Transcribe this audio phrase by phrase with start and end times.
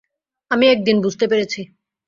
[0.51, 1.61] আমি একদিন বুঝতে পেরেছি।